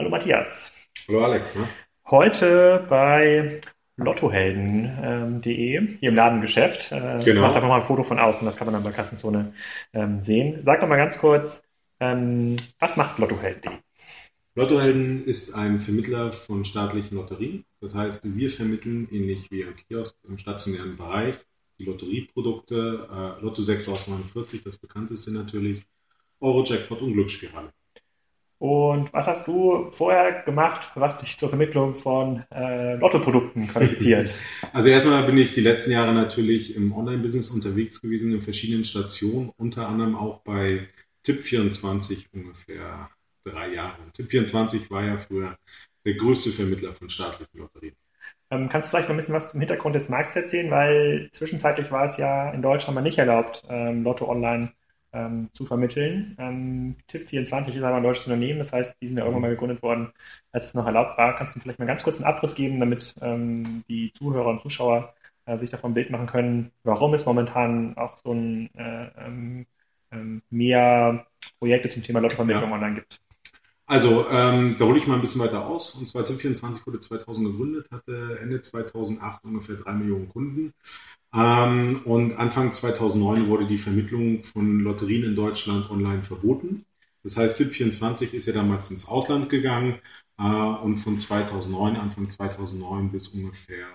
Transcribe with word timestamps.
Hallo 0.00 0.08
Matthias. 0.08 0.72
Hallo 1.08 1.24
Alex. 1.26 1.56
Ne? 1.56 1.68
Heute 2.06 2.86
bei 2.88 3.60
lottohelden.de, 3.98 5.76
ähm, 5.76 5.96
hier 6.00 6.08
im 6.08 6.14
Ladengeschäft. 6.14 6.90
Äh, 6.90 7.22
genau. 7.22 7.26
Ich 7.26 7.34
mache 7.34 7.56
einfach 7.56 7.68
mal 7.68 7.80
ein 7.80 7.86
Foto 7.86 8.02
von 8.02 8.18
außen, 8.18 8.46
das 8.46 8.56
kann 8.56 8.66
man 8.66 8.72
dann 8.72 8.82
bei 8.82 8.92
Kassenzone 8.92 9.52
ähm, 9.92 10.22
sehen. 10.22 10.62
Sag 10.62 10.80
doch 10.80 10.88
mal 10.88 10.96
ganz 10.96 11.18
kurz, 11.18 11.64
ähm, 12.00 12.56
was 12.78 12.96
macht 12.96 13.18
lottohelden.de? 13.18 13.72
Lottohelden 14.54 15.22
ist 15.22 15.54
ein 15.54 15.78
Vermittler 15.78 16.32
von 16.32 16.64
staatlichen 16.64 17.16
Lotterien. 17.16 17.66
Das 17.82 17.94
heißt, 17.94 18.22
wir 18.24 18.48
vermitteln, 18.48 19.06
ähnlich 19.12 19.50
wie 19.50 19.64
ein 19.64 19.76
Kiosk 19.76 20.14
im 20.26 20.38
stationären 20.38 20.96
Bereich, 20.96 21.34
die 21.78 21.84
Lotterieprodukte, 21.84 23.06
äh, 23.12 23.44
Lotto 23.44 23.60
6 23.60 23.90
aus 23.90 24.08
49, 24.08 24.62
das 24.64 24.78
bekannteste 24.78 25.30
natürlich, 25.30 25.82
Euro-Jackpot 26.40 27.02
und 27.02 27.12
Glücksspirale. 27.12 27.70
Und 28.60 29.10
was 29.14 29.26
hast 29.26 29.48
du 29.48 29.88
vorher 29.90 30.42
gemacht, 30.42 30.90
was 30.94 31.16
dich 31.16 31.38
zur 31.38 31.48
Vermittlung 31.48 31.94
von 31.94 32.44
äh, 32.54 32.96
Lottoprodukten 32.96 33.66
qualifiziert? 33.68 34.38
Also 34.74 34.90
erstmal 34.90 35.24
bin 35.24 35.38
ich 35.38 35.52
die 35.52 35.62
letzten 35.62 35.92
Jahre 35.92 36.12
natürlich 36.12 36.76
im 36.76 36.92
Online-Business 36.92 37.48
unterwegs 37.48 38.02
gewesen, 38.02 38.34
in 38.34 38.42
verschiedenen 38.42 38.84
Stationen, 38.84 39.50
unter 39.56 39.88
anderem 39.88 40.14
auch 40.14 40.40
bei 40.40 40.86
Tipp24 41.26 42.26
ungefähr 42.34 43.08
drei 43.44 43.72
Jahre. 43.72 43.96
Tipp24 44.14 44.90
war 44.90 45.04
ja 45.04 45.16
früher 45.16 45.56
der 46.04 46.14
größte 46.14 46.50
Vermittler 46.50 46.92
von 46.92 47.08
staatlichen 47.08 47.58
Lotterien. 47.58 47.96
Ähm, 48.50 48.68
kannst 48.68 48.88
du 48.88 48.90
vielleicht 48.90 49.08
noch 49.08 49.14
ein 49.14 49.16
bisschen 49.16 49.34
was 49.34 49.48
zum 49.48 49.60
Hintergrund 49.60 49.94
des 49.94 50.10
Markts 50.10 50.36
erzählen? 50.36 50.70
Weil 50.70 51.30
zwischenzeitlich 51.32 51.90
war 51.90 52.04
es 52.04 52.18
ja 52.18 52.50
in 52.50 52.60
Deutschland 52.60 52.94
mal 52.94 53.00
nicht 53.00 53.16
erlaubt, 53.16 53.64
ähm, 53.70 54.02
Lotto 54.04 54.28
online 54.28 54.74
ähm, 55.12 55.48
zu 55.52 55.64
vermitteln. 55.64 56.36
Ähm, 56.38 56.96
Tipp24 57.10 57.76
ist 57.76 57.82
aber 57.82 57.96
ein 57.96 58.02
deutsches 58.02 58.26
Unternehmen, 58.26 58.58
das 58.58 58.72
heißt, 58.72 58.96
die 59.00 59.06
sind 59.06 59.18
ja 59.18 59.24
irgendwann 59.24 59.42
mal 59.42 59.50
gegründet 59.50 59.82
worden, 59.82 60.12
als 60.52 60.68
es 60.68 60.74
noch 60.74 60.86
erlaubt 60.86 61.18
war. 61.18 61.34
Kannst 61.34 61.56
du 61.56 61.60
vielleicht 61.60 61.78
mal 61.78 61.86
ganz 61.86 62.02
kurz 62.02 62.16
einen 62.16 62.26
Abriss 62.26 62.54
geben, 62.54 62.80
damit 62.80 63.14
ähm, 63.20 63.84
die 63.88 64.12
Zuhörer 64.12 64.48
und 64.48 64.60
Zuschauer 64.60 65.14
äh, 65.46 65.56
sich 65.56 65.70
davon 65.70 65.90
ein 65.90 65.94
Bild 65.94 66.10
machen 66.10 66.26
können, 66.26 66.70
warum 66.84 67.14
es 67.14 67.26
momentan 67.26 67.96
auch 67.96 68.16
so 68.18 68.32
ein 68.32 68.70
äh, 68.74 69.10
ähm, 69.18 69.66
ähm, 70.12 70.42
mehr 70.50 71.26
Projekte 71.58 71.88
zum 71.88 72.02
Thema 72.02 72.20
Lottovermittlung 72.20 72.70
ja. 72.70 72.74
online 72.76 72.94
gibt? 72.94 73.20
Also, 73.86 74.28
ähm, 74.30 74.76
da 74.78 74.84
hole 74.84 74.98
ich 74.98 75.06
mal 75.08 75.16
ein 75.16 75.20
bisschen 75.20 75.40
weiter 75.40 75.66
aus. 75.66 75.96
Und 75.96 76.06
zwar 76.06 76.22
Tipp24 76.22 76.86
wurde 76.86 77.00
2000 77.00 77.48
gegründet, 77.48 77.88
hatte 77.90 78.38
Ende 78.40 78.60
2008 78.60 79.44
ungefähr 79.44 79.74
drei 79.74 79.92
Millionen 79.92 80.28
Kunden. 80.28 80.72
Ähm, 81.32 82.02
und 82.04 82.34
Anfang 82.34 82.72
2009 82.72 83.46
wurde 83.46 83.66
die 83.66 83.78
Vermittlung 83.78 84.42
von 84.42 84.80
Lotterien 84.80 85.24
in 85.24 85.36
Deutschland 85.36 85.90
online 85.90 86.22
verboten. 86.22 86.84
Das 87.22 87.36
heißt, 87.36 87.60
Tipp24 87.60 88.32
ist 88.34 88.46
ja 88.46 88.52
damals 88.52 88.90
ins 88.90 89.06
Ausland 89.06 89.48
gegangen 89.48 90.00
äh, 90.38 90.42
und 90.42 90.96
von 90.96 91.18
2009, 91.18 91.96
Anfang 91.96 92.28
2009 92.28 93.12
bis 93.12 93.28
ungefähr 93.28 93.86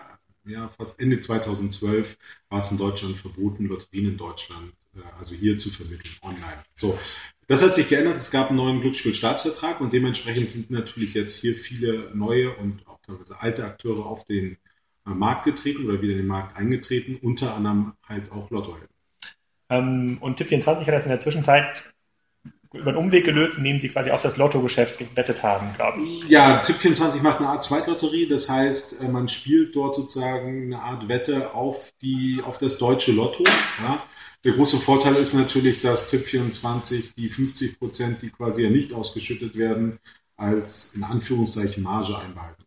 ja, 0.46 0.68
fast 0.68 1.00
Ende 1.00 1.20
2012 1.20 2.18
war 2.50 2.60
es 2.60 2.72
in 2.72 2.78
Deutschland 2.78 3.18
verboten, 3.18 3.66
Lotterien 3.66 4.12
in 4.12 4.18
Deutschland, 4.18 4.74
äh, 4.96 5.00
also 5.18 5.34
hier 5.34 5.58
zu 5.58 5.70
vermitteln, 5.70 6.14
online. 6.22 6.64
So, 6.76 6.98
das 7.48 7.62
hat 7.62 7.76
sich 7.76 7.90
geändert. 7.90 8.18
Es 8.18 8.32
gab 8.32 8.50
einen 8.50 8.58
neuen 8.58 8.82
Glücksspielstaatsvertrag 8.82 9.82
und 9.82 9.94
dementsprechend 9.94 10.52
sind 10.52 10.72
natürlich 10.72 11.14
jetzt 11.14 11.38
hier 11.38 11.56
viele 11.56 12.12
neue 12.16 12.56
und 12.56 12.88
auch 12.88 13.00
teilweise 13.02 13.42
alte 13.42 13.66
Akteure 13.66 14.06
auf 14.06 14.26
den 14.26 14.58
Markt 15.06 15.46
getreten 15.46 15.86
oder 15.86 16.02
wieder 16.02 16.14
in 16.14 16.20
den 16.20 16.28
Markt 16.28 16.58
eingetreten, 16.58 17.18
unter 17.22 17.54
anderem 17.54 17.94
halt 18.08 18.32
auch 18.32 18.50
Lottohelden. 18.50 18.90
Ähm, 19.70 20.18
und 20.22 20.40
Tipp24 20.40 20.82
hat 20.82 20.94
das 20.94 21.06
in 21.06 21.10
der 21.10 21.20
Zwischenzeit 21.20 21.84
über 22.74 22.90
einen 22.90 22.98
Umweg 22.98 23.24
gelöst, 23.24 23.58
indem 23.58 23.80
sie 23.80 23.90
quasi 23.90 24.12
auf 24.12 24.22
das 24.22 24.38
Lottogeschäft 24.38 24.98
gewettet 24.98 25.44
haben, 25.44 25.74
glaube 25.76 26.02
ich. 26.02 26.28
Ja, 26.28 26.62
Tipp24 26.62 27.22
macht 27.22 27.40
eine 27.40 27.50
Art 27.50 27.64
Zweitlotterie, 27.64 28.28
das 28.28 28.50
heißt, 28.50 29.02
äh, 29.02 29.08
man 29.08 29.28
spielt 29.28 29.76
dort 29.76 29.96
sozusagen 29.96 30.66
eine 30.66 30.82
Art 30.82 31.08
Wette 31.08 31.54
auf, 31.54 31.92
die, 32.02 32.42
auf 32.44 32.58
das 32.58 32.78
deutsche 32.78 33.12
Lotto. 33.12 33.44
Ja. 33.82 34.04
Der 34.44 34.54
große 34.54 34.78
Vorteil 34.78 35.16
ist 35.16 35.34
natürlich, 35.34 35.82
dass 35.82 36.14
Tipp24 36.14 37.16
die 37.18 37.30
50 37.30 37.80
Prozent, 37.80 38.22
die 38.22 38.30
quasi 38.30 38.64
ja 38.64 38.70
nicht 38.70 38.94
ausgeschüttet 38.94 39.58
werden, 39.58 39.98
als 40.38 40.96
in 40.96 41.04
Anführungszeichen 41.04 41.82
Marge 41.82 42.18
einbehalten. 42.18 42.65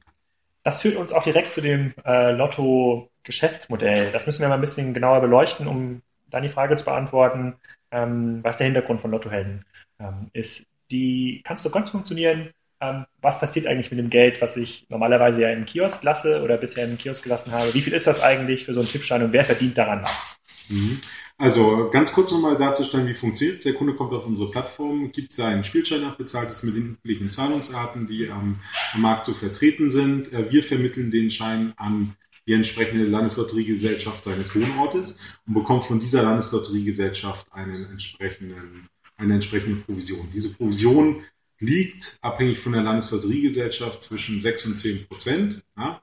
Das 0.69 0.83
führt 0.83 0.97
uns 0.97 1.15
auch 1.15 1.23
direkt 1.23 1.55
zu 1.55 1.63
dem 1.63 1.95
äh, 2.05 2.31
Lotto-Geschäftsmodell. 2.33 4.13
Das 4.13 4.27
müssen 4.27 4.43
wir 4.43 4.49
mal 4.49 4.57
ein 4.57 4.61
bisschen 4.61 4.93
genauer 4.93 5.23
beleuchten, 5.23 5.67
um 5.67 6.03
dann 6.29 6.43
die 6.43 6.51
Frage 6.51 6.77
zu 6.77 6.85
beantworten, 6.85 7.55
ähm, 7.91 8.41
was 8.43 8.59
der 8.59 8.67
Hintergrund 8.67 9.01
von 9.01 9.11
Lottohelden 9.11 9.65
ähm, 9.99 10.29
ist. 10.35 10.67
Die 10.91 11.41
kannst 11.43 11.65
du 11.65 11.71
ganz 11.71 11.89
funktionieren. 11.89 12.51
Ähm, 12.83 13.07
was 13.23 13.41
passiert 13.41 13.67
eigentlich 13.67 13.91
mit 13.91 13.99
dem 13.99 14.11
Geld, 14.11 14.43
was 14.43 14.59
ich 14.59 14.85
normalerweise 14.91 15.41
ja 15.41 15.49
im 15.49 15.65
Kiosk 15.65 16.03
lasse 16.05 16.43
oder 16.43 16.59
bisher 16.59 16.85
im 16.85 16.99
Kiosk 16.99 17.23
gelassen 17.23 17.53
habe? 17.53 17.73
Wie 17.73 17.81
viel 17.81 17.95
ist 17.95 18.07
das 18.07 18.21
eigentlich 18.21 18.67
für 18.67 18.75
so 18.75 18.81
einen 18.81 18.91
Tippschein 18.91 19.23
und 19.23 19.33
wer 19.33 19.47
verdient 19.47 19.79
daran 19.79 20.03
was? 20.03 20.37
Mhm. 20.69 21.01
Also 21.41 21.89
ganz 21.91 22.13
kurz 22.13 22.33
nochmal 22.33 22.57
darzustellen, 22.57 23.07
wie 23.07 23.15
funktioniert. 23.15 23.65
Der 23.65 23.73
Kunde 23.73 23.95
kommt 23.95 24.13
auf 24.13 24.27
unsere 24.27 24.51
Plattform, 24.51 25.13
gibt 25.13 25.33
seinen 25.33 25.63
Spielschein 25.63 26.03
ab, 26.03 26.19
bezahlt 26.19 26.49
es 26.49 26.65
mit 26.65 26.75
den 26.75 26.97
üblichen 26.97 27.31
Zahlungsarten, 27.31 28.09
die 28.09 28.29
am, 28.29 28.59
am 28.93 29.01
Markt 29.01 29.25
so 29.25 29.33
vertreten 29.33 29.89
sind. 29.89 30.33
Äh, 30.33 30.51
wir 30.51 30.65
vermitteln 30.65 31.13
den 31.13 31.31
Schein 31.31 31.75
an 31.77 32.17
die 32.49 32.55
entsprechende 32.55 33.05
Landeslotteriegesellschaft 33.05 34.25
seines 34.25 34.53
Wohnortes 34.57 35.17
und 35.47 35.55
bekommt 35.55 35.85
von 35.85 36.01
dieser 36.01 36.25
Landeslotteriegesellschaft 36.25 37.53
einen 37.53 37.85
entsprechenden, 37.85 38.89
eine 39.17 39.35
entsprechende 39.35 39.77
Provision. 39.83 40.29
Diese 40.35 40.55
Provision 40.55 41.23
liegt 41.61 42.19
abhängig 42.21 42.59
von 42.59 42.73
der 42.73 42.83
Landeslotteriegesellschaft 42.83 44.03
zwischen 44.03 44.41
6 44.41 44.67
und 44.67 44.81
10 44.81 45.07
Prozent. 45.07 45.63
Ja? 45.77 46.03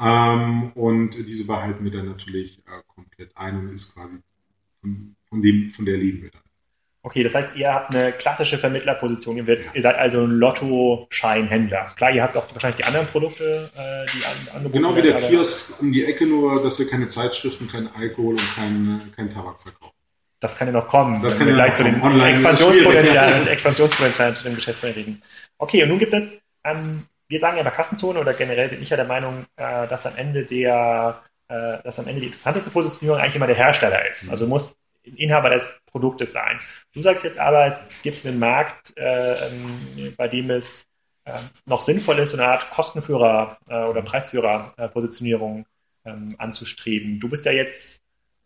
Ähm, 0.00 0.72
und 0.72 1.14
diese 1.14 1.46
behalten 1.46 1.84
wir 1.84 1.92
dann 1.92 2.06
natürlich 2.06 2.58
äh, 2.66 2.82
komplett 2.88 3.36
ein 3.36 3.58
und 3.60 3.72
ist 3.72 3.94
quasi 3.94 4.16
von, 4.82 5.16
von, 5.28 5.40
dem, 5.40 5.70
von 5.70 5.86
der 5.86 5.96
leben 5.96 6.22
wir 6.22 6.30
dann. 6.30 6.42
Okay, 7.04 7.24
das 7.24 7.34
heißt, 7.34 7.56
ihr 7.56 7.72
habt 7.72 7.92
eine 7.92 8.12
klassische 8.12 8.58
Vermittlerposition. 8.58 9.36
Ihr, 9.36 9.46
wird, 9.48 9.64
ja. 9.64 9.70
ihr 9.74 9.82
seid 9.82 9.96
also 9.96 10.22
ein 10.22 10.30
Lotto-Scheinhändler. 10.30 11.92
Klar, 11.96 12.12
ihr 12.12 12.22
habt 12.22 12.36
auch 12.36 12.46
wahrscheinlich 12.52 12.76
die 12.76 12.84
anderen 12.84 13.08
Produkte, 13.08 13.70
äh, 13.74 14.06
die 14.12 14.24
an, 14.24 14.56
angeboten 14.56 14.72
Genau 14.72 14.96
wie 14.96 15.02
der 15.02 15.16
Kiosk 15.16 15.80
um 15.80 15.90
die 15.90 16.04
Ecke, 16.04 16.26
nur 16.26 16.62
dass 16.62 16.78
wir 16.78 16.88
keine 16.88 17.08
Zeitschriften, 17.08 17.66
keinen 17.66 17.88
Alkohol 17.88 18.34
und 18.34 18.54
keinen 18.54 19.12
kein 19.16 19.28
Tabak 19.28 19.58
verkaufen. 19.58 19.96
Das 20.38 20.56
kann 20.56 20.68
ja 20.68 20.72
noch 20.72 20.86
kommen, 20.86 21.22
das 21.22 21.38
wenn 21.38 21.48
wir 21.48 21.54
gleich 21.54 21.74
zu 21.74 21.84
den 21.84 22.00
Expansionspotenzialen, 22.20 23.46
Expansionspotenzialen 23.48 24.34
zu 24.36 24.44
dem 24.44 24.54
Geschäft 24.56 24.82
reden. 24.84 25.20
Okay, 25.58 25.82
und 25.82 25.88
nun 25.88 25.98
gibt 25.98 26.14
es, 26.14 26.40
ähm, 26.64 27.04
wir 27.28 27.40
sagen 27.40 27.56
ja 27.56 27.62
bei 27.64 27.70
Kassenzone 27.70 28.20
oder 28.20 28.34
generell 28.34 28.68
bin 28.68 28.82
ich 28.82 28.90
ja 28.90 28.96
der 28.96 29.06
Meinung, 29.06 29.44
äh, 29.56 29.86
dass 29.88 30.06
am 30.06 30.16
Ende 30.16 30.44
der 30.44 31.20
äh, 31.52 31.82
dass 31.82 31.98
am 31.98 32.06
Ende 32.08 32.20
die 32.20 32.26
interessanteste 32.28 32.70
Positionierung 32.70 33.20
eigentlich 33.20 33.36
immer 33.36 33.46
der 33.46 33.56
Hersteller 33.56 34.08
ist. 34.08 34.30
Also 34.30 34.46
muss 34.46 34.74
Inhaber 35.04 35.50
des 35.50 35.80
Produktes 35.84 36.32
sein. 36.32 36.58
Du 36.94 37.02
sagst 37.02 37.24
jetzt 37.24 37.38
aber, 37.38 37.66
es 37.66 38.00
gibt 38.02 38.24
einen 38.24 38.38
Markt, 38.38 38.96
äh, 38.96 39.48
ähm, 39.48 40.14
bei 40.16 40.28
dem 40.28 40.50
es 40.50 40.88
äh, 41.24 41.32
noch 41.66 41.82
sinnvoll 41.82 42.18
ist, 42.20 42.30
so 42.30 42.38
eine 42.38 42.46
Art 42.46 42.70
Kostenführer 42.70 43.58
äh, 43.68 43.82
oder 43.84 44.00
Preisführer-Positionierung 44.00 45.66
ähm, 46.04 46.36
anzustreben. 46.38 47.20
Du 47.20 47.28
bist 47.28 47.44
ja 47.44 47.52
jetzt 47.52 48.02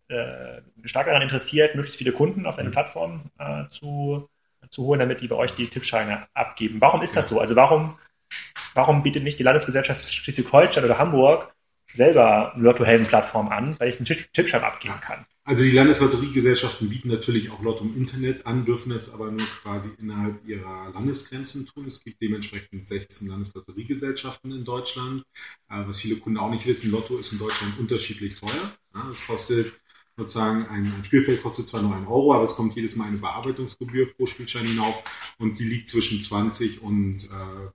äh, 0.09 0.63
stark 0.85 1.07
daran 1.07 1.23
interessiert, 1.23 1.77
möglichst 1.77 1.99
viele 1.99 2.13
Kunden 2.13 2.45
auf 2.45 2.57
deine 2.57 2.71
Plattform 2.71 3.31
äh, 3.39 3.69
zu, 3.69 4.29
zu 4.69 4.85
holen, 4.85 5.01
damit 5.01 5.21
die 5.21 5.29
bei 5.29 5.37
euch 5.37 5.53
die 5.53 5.69
Tippscheine 5.69 6.27
abgeben. 6.35 6.81
Warum 6.81 7.03
ist 7.03 7.15
das 7.15 7.29
so? 7.29 7.39
Also 7.39 7.55
warum, 7.55 7.99
warum 8.75 9.03
bietet 9.05 9.23
nicht 9.23 9.39
die 9.39 9.45
Landesgesellschaft 9.45 10.13
Schleswig-Holstein 10.13 10.85
oder 10.85 10.99
Hamburg 10.99 11.56
selber 11.97 12.53
Lotto-Helden-Plattform 12.57 13.49
an, 13.49 13.77
weil 13.79 13.89
ich 13.89 13.97
einen 13.97 14.07
Tippschein 14.07 14.63
abgeben 14.63 15.01
kann. 15.01 15.27
Also 15.45 15.63
die 15.63 15.71
Landeslotteriegesellschaften 15.71 16.89
bieten 16.89 17.09
natürlich 17.09 17.51
auch 17.51 17.63
Lotto 17.63 17.85
im 17.85 17.97
Internet 17.97 18.47
an, 18.47 18.65
dürfen 18.65 18.91
es 18.91 19.15
aber 19.15 19.31
nur 19.31 19.47
quasi 19.63 19.91
innerhalb 19.99 20.45
ihrer 20.45 20.91
Landesgrenzen 20.93 21.67
tun. 21.67 21.87
Es 21.87 22.03
gibt 22.03 22.21
dementsprechend 22.21 22.89
16 22.89 23.29
Landeslotteriegesellschaften 23.29 24.51
in 24.51 24.65
Deutschland. 24.65 25.23
Äh, 25.71 25.87
was 25.87 26.01
viele 26.01 26.17
Kunden 26.17 26.39
auch 26.39 26.51
nicht 26.51 26.67
wissen, 26.67 26.91
Lotto 26.91 27.17
ist 27.19 27.33
in 27.33 27.39
Deutschland 27.39 27.79
unterschiedlich 27.79 28.35
teuer. 28.35 28.73
Es 29.13 29.25
kostet 29.25 29.73
sozusagen 30.17 30.67
ein, 30.67 30.93
ein 30.93 31.05
Spielfeld 31.05 31.43
kostet 31.43 31.69
zwar 31.69 31.83
nur 31.83 31.95
ein 31.95 32.07
Euro, 32.07 32.35
aber 32.35 32.43
es 32.43 32.57
kommt 32.57 32.75
jedes 32.75 32.97
Mal 32.97 33.07
eine 33.07 33.19
Bearbeitungsgebühr 33.19 34.13
pro 34.15 34.27
Spielschein 34.27 34.67
hinauf 34.67 35.05
und 35.39 35.59
die 35.59 35.65
liegt 35.65 35.89
zwischen 35.89 36.21
20 36.21 36.83
und 36.83 37.25
äh, 37.25 37.71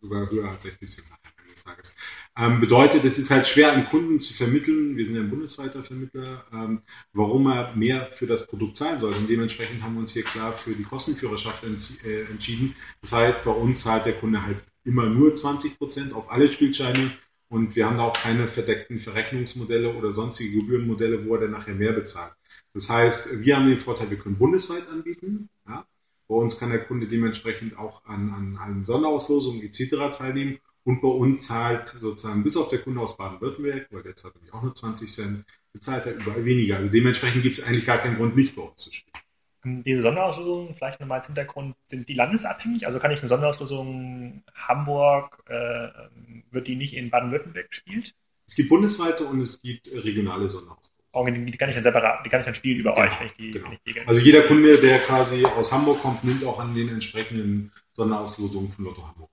sogar 0.00 0.30
höher 0.30 0.48
als 0.50 0.62
60 0.62 0.88
Cent 0.88 1.06
des 1.52 1.64
Tages. 1.64 1.96
Ähm, 2.36 2.60
bedeutet, 2.60 3.04
es 3.04 3.18
ist 3.18 3.30
halt 3.30 3.46
schwer 3.46 3.72
an 3.72 3.86
Kunden 3.86 4.20
zu 4.20 4.34
vermitteln, 4.34 4.96
wir 4.96 5.04
sind 5.04 5.16
ja 5.16 5.22
ein 5.22 5.30
bundesweiter 5.30 5.82
Vermittler, 5.82 6.44
ähm, 6.52 6.82
warum 7.12 7.46
er 7.46 7.74
mehr 7.76 8.06
für 8.06 8.26
das 8.26 8.46
Produkt 8.46 8.76
zahlen 8.76 9.00
soll. 9.00 9.14
Und 9.14 9.28
dementsprechend 9.28 9.82
haben 9.82 9.94
wir 9.94 10.00
uns 10.00 10.12
hier 10.12 10.24
klar 10.24 10.52
für 10.52 10.72
die 10.72 10.84
Kostenführerschaft 10.84 11.64
äh, 11.64 12.22
entschieden. 12.24 12.74
Das 13.00 13.12
heißt, 13.12 13.44
bei 13.44 13.52
uns 13.52 13.82
zahlt 13.82 14.06
der 14.06 14.14
Kunde 14.14 14.42
halt 14.42 14.64
immer 14.84 15.06
nur 15.06 15.34
20 15.34 15.78
Prozent 15.78 16.12
auf 16.12 16.30
alle 16.30 16.48
Spielscheine 16.48 17.12
und 17.48 17.76
wir 17.76 17.86
haben 17.86 17.98
da 17.98 18.04
auch 18.04 18.14
keine 18.14 18.48
verdeckten 18.48 18.98
Verrechnungsmodelle 18.98 19.94
oder 19.94 20.10
sonstige 20.10 20.58
Gebührenmodelle, 20.60 21.26
wo 21.26 21.34
er 21.34 21.42
dann 21.42 21.50
nachher 21.50 21.74
mehr 21.74 21.92
bezahlt. 21.92 22.32
Das 22.72 22.88
heißt, 22.88 23.44
wir 23.44 23.56
haben 23.56 23.66
den 23.66 23.76
Vorteil, 23.76 24.10
wir 24.10 24.18
können 24.18 24.38
bundesweit 24.38 24.88
anbieten. 24.88 25.50
Ja? 25.68 25.86
Bei 26.28 26.34
uns 26.34 26.58
kann 26.58 26.70
der 26.70 26.84
Kunde 26.84 27.06
dementsprechend 27.06 27.76
auch 27.76 28.06
an, 28.06 28.30
an 28.30 28.56
allen 28.56 28.82
Sonderauslosungen 28.82 29.62
etc. 29.62 30.16
teilnehmen. 30.16 30.60
Und 30.84 31.00
bei 31.00 31.08
uns 31.08 31.46
zahlt 31.46 31.88
sozusagen 31.88 32.42
bis 32.42 32.56
auf 32.56 32.68
der 32.68 32.80
Kunde 32.80 33.00
aus 33.00 33.16
Baden-Württemberg, 33.16 33.86
weil 33.90 34.02
der 34.02 34.16
zahlt 34.16 34.34
nämlich 34.34 34.52
auch 34.52 34.62
nur 34.62 34.74
20 34.74 35.12
Cent, 35.12 35.44
bezahlt 35.72 36.06
er 36.06 36.14
überall 36.14 36.44
weniger. 36.44 36.78
Also 36.78 36.92
dementsprechend 36.92 37.42
gibt 37.42 37.58
es 37.58 37.64
eigentlich 37.64 37.86
gar 37.86 37.98
keinen 37.98 38.16
Grund, 38.16 38.36
nicht 38.36 38.56
bei 38.56 38.62
uns 38.62 38.80
zu 38.80 38.92
spielen. 38.92 39.12
Ähm, 39.64 39.82
diese 39.84 40.02
Sonderauslosungen, 40.02 40.74
vielleicht 40.74 41.00
nochmal 41.00 41.18
als 41.18 41.26
Hintergrund, 41.26 41.76
sind 41.86 42.08
die 42.08 42.14
landesabhängig? 42.14 42.86
Also 42.86 42.98
kann 42.98 43.10
ich 43.10 43.20
eine 43.20 43.28
Sonderauslosung 43.28 44.42
Hamburg, 44.54 45.42
äh, 45.48 45.88
wird 46.50 46.66
die 46.66 46.76
nicht 46.76 46.94
in 46.94 47.10
Baden-Württemberg 47.10 47.68
gespielt? 47.68 48.14
Es 48.46 48.56
gibt 48.56 48.68
bundesweite 48.68 49.24
und 49.24 49.40
es 49.40 49.62
gibt 49.62 49.86
regionale 49.88 50.48
Sonderauslosungen. 50.48 50.92
Oh, 51.14 51.26
die 51.26 51.58
kann 51.58 51.68
ich 51.68 51.74
dann 51.74 51.82
separat, 51.82 52.24
die 52.24 52.30
kann 52.30 52.40
ich 52.40 52.46
dann 52.46 52.54
spielen 52.54 52.80
über 52.80 52.94
genau, 52.94 53.04
euch. 53.06 53.20
Wenn 53.20 53.26
ich 53.26 53.32
die, 53.34 53.50
genau. 53.50 53.68
die 53.86 54.00
also 54.06 54.20
jeder 54.20 54.42
Kunde, 54.42 54.78
der 54.78 54.98
quasi 55.00 55.44
aus 55.44 55.70
Hamburg 55.70 56.00
kommt, 56.00 56.24
nimmt 56.24 56.42
auch 56.42 56.58
an 56.58 56.74
den 56.74 56.88
entsprechenden 56.88 57.70
Sonderauslosungen 57.92 58.70
von 58.70 58.86
Lotto 58.86 59.06
Hamburg. 59.06 59.31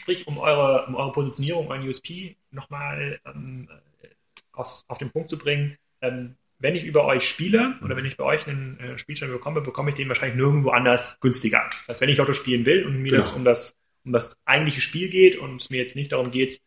Sprich, 0.00 0.26
um 0.26 0.38
eure, 0.38 0.86
um 0.86 0.94
eure 0.94 1.12
Positionierung, 1.12 1.68
euren 1.68 1.86
USP 1.86 2.36
nochmal 2.50 3.20
ähm, 3.26 3.68
auf, 4.52 4.82
auf 4.88 4.98
den 4.98 5.10
Punkt 5.10 5.30
zu 5.30 5.38
bringen, 5.38 5.76
ähm, 6.00 6.36
wenn 6.58 6.76
ich 6.76 6.84
über 6.84 7.04
euch 7.06 7.26
spiele 7.26 7.78
oder 7.82 7.96
wenn 7.96 8.04
ich 8.04 8.16
bei 8.16 8.24
euch 8.24 8.46
einen 8.46 8.78
äh, 8.78 8.98
Spielschein 8.98 9.30
bekomme, 9.30 9.60
bekomme 9.62 9.90
ich 9.90 9.96
den 9.96 10.08
wahrscheinlich 10.08 10.36
nirgendwo 10.36 10.70
anders 10.70 11.18
günstiger. 11.20 11.68
Heißt, 11.88 12.00
wenn 12.00 12.08
ich 12.08 12.18
Lotto 12.18 12.32
spielen 12.32 12.66
will 12.66 12.84
und 12.86 13.02
mir 13.02 13.12
genau. 13.12 13.22
das 13.22 13.32
um 13.32 13.44
das 13.44 13.76
um 14.04 14.12
das 14.12 14.38
eigentliche 14.44 14.80
Spiel 14.80 15.10
geht 15.10 15.36
und 15.36 15.60
es 15.60 15.70
mir 15.70 15.78
jetzt 15.78 15.96
nicht 15.96 16.12
darum 16.12 16.30
geht, 16.30 16.60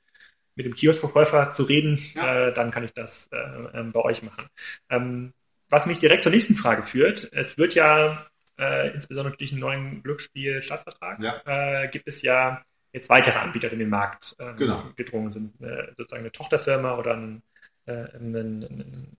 mit 0.55 0.65
dem 0.65 0.75
Kioskverkäufer 0.75 1.49
zu 1.49 1.63
reden, 1.63 1.99
ja. 2.15 2.49
äh, 2.49 2.53
dann 2.53 2.69
kann 2.69 2.83
ich 2.83 2.93
das 2.93 3.27
äh, 3.31 3.37
ähm, 3.73 3.91
bei 3.91 4.01
euch 4.01 4.21
machen. 4.21 4.47
Ähm, 4.89 5.33
was 5.69 5.87
mich 5.87 5.97
direkt 5.97 6.21
zur 6.21 6.31
nächsten 6.31 6.53
Frage 6.53 6.83
führt, 6.83 7.29
es 7.33 7.57
wird 7.57 7.73
ja 7.73 8.27
äh, 8.59 8.93
insbesondere 8.93 9.35
durch 9.35 9.51
einen 9.51 9.61
neuen 9.61 10.03
Glücksspiel-Staatsvertrag 10.03 11.19
ja. 11.19 11.41
Äh, 11.45 11.87
gibt 11.87 12.07
es 12.07 12.21
ja 12.21 12.63
jetzt 12.93 13.09
weitere 13.09 13.39
Anbieter, 13.39 13.71
in 13.71 13.79
den 13.79 13.89
Markt 13.89 14.35
ähm, 14.39 14.55
genau. 14.55 14.83
gedrungen 14.95 15.31
sind, 15.31 15.59
äh, 15.61 15.87
sozusagen 15.97 16.21
eine 16.21 16.31
Tochterfirma 16.31 16.97
oder 16.97 17.15
ein, 17.15 17.41
äh, 17.85 17.91
ein, 18.15 18.35
ein 18.35 19.17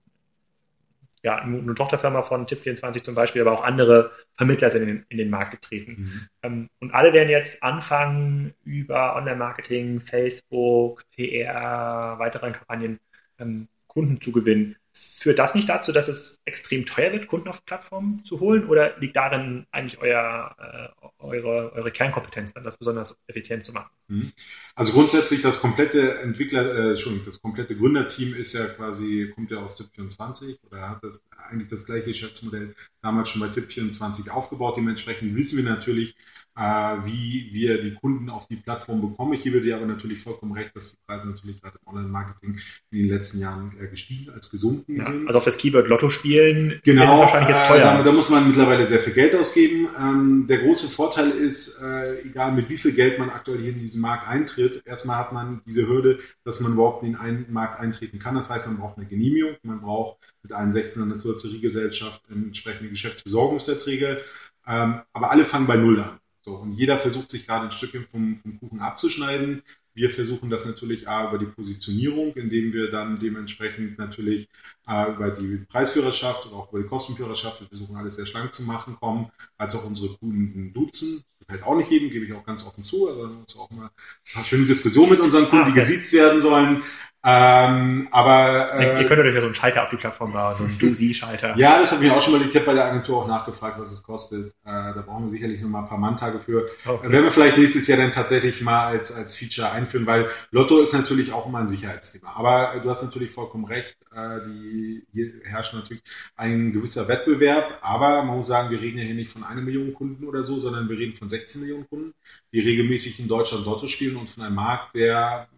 ja, 1.25 1.37
eine 1.37 1.75
Tochterfirma 1.75 2.21
von 2.21 2.47
Tip24 2.47 3.03
zum 3.03 3.15
Beispiel, 3.15 3.41
aber 3.41 3.53
auch 3.53 3.65
andere 3.65 4.12
Vermittler 4.35 4.69
sind 4.69 4.82
in 4.82 4.88
den, 4.88 5.06
in 5.09 5.17
den 5.17 5.31
Markt 5.31 5.53
getreten. 5.53 5.93
Mhm. 5.93 6.29
Ähm, 6.43 6.71
und 6.81 6.93
alle 6.93 7.15
werden 7.15 7.31
jetzt 7.31 7.62
anfangen, 7.62 8.53
über 8.62 9.17
Online-Marketing, 9.17 10.00
Facebook, 10.00 11.03
PR, 11.17 12.19
weiteren 12.19 12.53
Kampagnen 12.53 13.00
ähm, 13.38 13.69
Kunden 13.87 14.21
zu 14.21 14.32
gewinnen. 14.32 14.76
Führt 14.96 15.41
das 15.41 15.56
nicht 15.56 15.69
dazu, 15.69 15.91
dass 15.91 16.06
es 16.06 16.41
extrem 16.44 16.87
teuer 16.87 17.11
wird, 17.11 17.26
Kunden 17.26 17.49
auf 17.49 17.64
Plattformen 17.64 18.23
zu 18.23 18.38
holen? 18.38 18.69
Oder 18.69 18.96
liegt 19.00 19.17
darin 19.17 19.67
eigentlich 19.73 20.00
euer, 20.00 20.55
äh, 21.02 21.06
eure, 21.19 21.73
eure 21.73 21.91
Kernkompetenz, 21.91 22.52
dann 22.52 22.62
das 22.62 22.79
besonders 22.79 23.19
effizient 23.26 23.64
zu 23.64 23.73
machen? 23.73 23.91
Mhm. 24.06 24.32
Also 24.76 24.93
grundsätzlich 24.93 25.43
das 25.43 25.61
komplette 25.61 26.19
Entwickler, 26.20 26.93
äh, 26.93 26.96
schon 26.96 27.25
das 27.25 27.43
komplette 27.43 27.76
Gründerteam 27.76 28.35
ist 28.35 28.52
ja 28.52 28.67
quasi, 28.67 29.32
kommt 29.35 29.50
ja 29.50 29.58
aus 29.58 29.76
Tip24 29.81 30.58
oder 30.70 30.91
hat 30.91 31.02
das 31.02 31.25
eigentlich 31.49 31.69
das 31.69 31.85
gleiche 31.85 32.06
Geschäftsmodell 32.06 32.76
damals 33.02 33.31
schon 33.31 33.40
bei 33.40 33.49
Tip24 33.49 34.31
aufgebaut. 34.31 34.76
Dementsprechend 34.76 35.35
wissen 35.35 35.56
wir 35.56 35.64
natürlich, 35.64 36.14
wie 36.56 37.49
wir 37.53 37.83
die 37.83 37.95
Kunden 37.95 38.31
auf 38.31 38.47
die 38.47 38.56
Plattform 38.56 39.01
bekommen. 39.01 39.33
Ich 39.33 39.43
gebe 39.43 39.61
dir 39.61 39.77
aber 39.77 39.87
natürlich 39.87 40.21
vollkommen 40.21 40.53
recht, 40.53 40.75
dass 40.77 40.93
die 40.93 40.99
Preise 41.05 41.29
natürlich 41.29 41.61
gerade 41.61 41.79
im 41.83 41.89
Online-Marketing 41.89 42.61
in 42.93 42.99
den 42.99 43.09
letzten 43.09 43.41
Jahren 43.41 43.73
eher 43.79 43.89
gestiegen 43.89 44.31
als 44.31 44.51
gesunken 44.51 44.97
ja, 44.97 45.05
sind. 45.05 45.27
Also 45.27 45.39
auf 45.39 45.45
das 45.45 45.56
Keyword 45.56 45.89
Lotto 45.89 46.11
spielen 46.11 46.81
genau, 46.85 47.05
ist 47.05 47.21
wahrscheinlich 47.21 47.49
jetzt 47.49 47.67
teuer. 47.67 47.79
Äh, 47.79 47.83
da, 47.99 48.03
da, 48.05 48.12
muss 48.12 48.29
man 48.29 48.47
mittlerweile 48.47 48.87
sehr 48.87 49.01
viel 49.01 49.12
Geld 49.12 49.35
ausgeben. 49.35 49.89
Ähm, 49.99 50.47
der 50.49 50.59
große 50.59 50.89
Vorteil 50.89 51.31
ist, 51.31 51.81
äh, 51.83 52.21
egal 52.21 52.53
mit 52.53 52.69
wie 52.69 52.79
viel 52.79 52.93
Geld 52.93 53.19
man 53.19 53.31
aktuell 53.31 53.59
hier 53.59 53.73
in 53.73 53.81
diesen 53.81 54.00
Markt 54.00 54.29
eintritt, 54.29 54.83
erstmal 54.85 55.19
hat 55.19 55.33
man 55.33 55.61
diese 55.67 55.89
Hürde, 55.89 56.21
dass 56.45 56.61
man 56.61 56.75
überhaupt 56.75 57.03
in 57.03 57.17
einen 57.17 57.47
Markt 57.50 57.81
eintreten 57.81 58.21
kann. 58.21 58.37
Das 58.37 58.49
heißt, 58.49 58.67
man 58.67 58.77
braucht 58.77 58.97
eine 58.97 59.07
Genehmigung, 59.07 59.57
man 59.65 59.81
braucht 59.81 60.19
mit 60.43 60.53
allen 60.53 60.71
16 60.71 61.03
an 61.03 61.09
der 61.09 61.19
Lotteriegesellschaft 61.19 62.23
entsprechende 62.31 62.91
Geschäftsbesorgungsverträge. 62.91 64.21
Ähm, 64.67 65.00
aber 65.12 65.31
alle 65.31 65.45
fangen 65.45 65.67
bei 65.67 65.77
Null 65.77 66.00
an. 66.00 66.19
So, 66.44 66.56
und 66.56 66.73
jeder 66.73 66.99
versucht 66.99 67.31
sich 67.31 67.46
gerade 67.46 67.64
ein 67.64 67.70
Stückchen 67.70 68.05
vom, 68.05 68.37
vom 68.37 68.61
Kuchen 68.61 68.81
abzuschneiden. 68.81 69.62
Wir 69.94 70.11
versuchen 70.11 70.50
das 70.50 70.67
natürlich 70.67 71.08
A, 71.08 71.29
über 71.29 71.38
die 71.38 71.46
Positionierung, 71.46 72.35
indem 72.35 72.75
wir 72.75 72.91
dann 72.91 73.19
dementsprechend 73.19 73.96
natürlich 73.96 74.49
A, 74.85 75.06
über 75.06 75.31
die 75.31 75.64
Preisführerschaft 75.67 76.46
oder 76.46 76.56
auch 76.56 76.70
über 76.70 76.82
die 76.82 76.88
Kostenführerschaft, 76.88 77.62
wir 77.62 77.69
versuchen 77.69 77.96
alles 77.96 78.17
sehr 78.17 78.26
schlank 78.26 78.52
zu 78.52 78.62
machen, 78.64 78.96
kommen, 79.00 79.31
als 79.56 79.75
auch 79.75 79.87
unsere 79.87 80.08
Kunden 80.19 80.75
duzen. 80.75 81.23
Das 81.38 81.46
gefällt 81.46 81.62
auch 81.62 81.76
nicht 81.76 81.91
jedem, 81.91 82.11
gebe 82.11 82.26
ich 82.26 82.32
auch 82.35 82.44
ganz 82.44 82.62
offen 82.62 82.85
zu. 82.85 83.08
Also 83.08 83.23
uns 83.23 83.56
auch 83.56 83.70
mal 83.70 83.87
ein 83.87 84.35
paar 84.35 84.44
schöne 84.44 84.67
Diskussionen 84.67 85.12
mit 85.12 85.20
unseren 85.20 85.49
Kunden, 85.49 85.73
die 85.73 85.81
gesiezt 85.81 86.12
werden 86.12 86.43
sollen. 86.43 86.82
Ähm, 87.26 88.06
aber 88.11 88.75
äh, 88.75 89.00
ihr 89.00 89.06
könntet 89.06 89.26
euch 89.26 89.35
ja 89.35 89.41
so 89.41 89.47
einen 89.47 89.55
Schalter 89.55 89.82
auf 89.82 89.88
die 89.88 89.97
Plattform 89.97 90.32
bauen, 90.32 90.56
so 90.59 90.65
einen 90.65 90.79
Do-Sie-Schalter. 90.79 91.56
Ja, 91.56 91.81
das 91.81 91.93
habe 91.93 92.05
ich 92.05 92.11
auch 92.11 92.21
schon 92.21 92.35
mal. 92.35 92.47
Ich 92.47 92.55
habe 92.55 92.67
bei 92.67 92.75
der 92.75 92.85
Agentur 92.85 93.23
auch 93.23 93.26
nachgefragt, 93.26 93.81
was 93.81 93.91
es 93.91 94.03
kostet. 94.03 94.49
Äh, 94.49 94.53
da 94.65 95.03
brauchen 95.06 95.25
wir 95.25 95.31
sicherlich 95.31 95.62
noch 95.62 95.71
mal 95.71 95.81
ein 95.81 95.88
paar 95.88 95.97
Manntage 95.97 96.38
für. 96.38 96.67
Okay. 96.85 97.11
Werden 97.11 97.25
wir 97.25 97.31
vielleicht 97.31 97.56
nächstes 97.56 97.87
Jahr 97.87 97.97
dann 97.97 98.12
tatsächlich 98.12 98.61
mal 98.61 98.88
als, 98.88 99.11
als 99.11 99.35
Feature 99.35 99.71
einführen, 99.71 100.06
weil 100.06 100.29
Lotto 100.50 100.82
ist 100.82 100.93
natürlich 100.93 101.32
auch 101.32 101.47
immer 101.47 101.61
ein 101.61 101.69
Sicherheitsthema. 101.69 102.35
Aber 102.37 102.75
äh, 102.75 102.82
du 102.82 102.91
hast 102.91 103.03
natürlich 103.03 103.31
vollkommen 103.31 103.65
recht. 103.65 103.97
Äh, 104.15 104.41
die, 104.47 105.06
hier 105.11 105.32
herrscht 105.44 105.73
natürlich 105.73 106.03
ein 106.37 106.73
gewisser 106.73 107.09
Wettbewerb. 107.09 107.79
Aber 107.81 108.23
man 108.23 108.37
muss 108.37 108.49
sagen, 108.49 108.69
wir 108.69 108.82
reden 108.82 108.99
ja 108.99 109.05
hier 109.05 109.15
nicht 109.15 109.31
von 109.31 109.44
einer 109.44 109.62
Million 109.62 109.94
Kunden 109.94 110.26
oder 110.26 110.44
so, 110.44 110.61
sondern 110.61 110.91
wir 110.91 110.99
reden 110.99 111.15
von 111.15 111.31
16 111.31 111.62
Millionen 111.62 111.88
Kunden, 111.88 112.12
die 112.53 112.61
regelmäßig 112.61 113.19
in 113.19 113.29
Deutschland 113.29 113.65
Lotto 113.65 113.87
spielen 113.87 114.17
und 114.17 114.29
von 114.29 114.44
einem 114.44 114.56
Markt, 114.56 114.94
der 114.94 115.49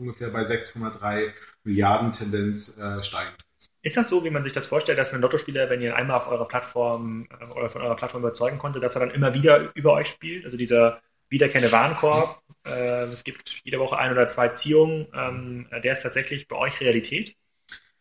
ungefähr 0.00 0.30
bei 0.30 0.42
6,3 0.42 1.32
Milliarden 1.64 2.12
Tendenz 2.12 2.78
äh, 2.78 3.02
steigen. 3.02 3.34
Ist 3.82 3.96
das 3.96 4.08
so, 4.08 4.24
wie 4.24 4.30
man 4.30 4.42
sich 4.42 4.52
das 4.52 4.66
vorstellt, 4.66 4.98
dass 4.98 5.12
ein 5.12 5.20
Lottospieler, 5.20 5.70
wenn 5.70 5.80
ihr 5.80 5.96
einmal 5.96 6.16
auf 6.16 6.28
eurer 6.28 6.48
Plattform 6.48 7.28
äh, 7.30 7.44
oder 7.46 7.68
von 7.68 7.82
eurer 7.82 7.96
Plattform 7.96 8.22
überzeugen 8.22 8.58
konnte, 8.58 8.80
dass 8.80 8.96
er 8.96 9.00
dann 9.00 9.10
immer 9.10 9.34
wieder 9.34 9.70
über 9.74 9.92
euch 9.92 10.08
spielt? 10.08 10.44
Also 10.44 10.56
dieser 10.56 11.00
wiederkehrende 11.28 11.70
Warenkorb, 11.70 12.42
äh, 12.66 13.04
es 13.04 13.24
gibt 13.24 13.60
jede 13.62 13.78
Woche 13.78 13.96
ein 13.98 14.10
oder 14.12 14.26
zwei 14.26 14.48
Ziehungen, 14.48 15.06
ähm, 15.14 15.68
der 15.82 15.92
ist 15.92 16.02
tatsächlich 16.02 16.48
bei 16.48 16.56
euch 16.56 16.80
Realität? 16.80 17.36